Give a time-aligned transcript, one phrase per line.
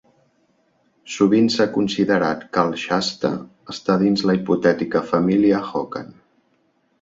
[1.15, 3.31] Sovint s'ha considerat que el shasta
[3.75, 6.11] està dins la hipotètica família hocan.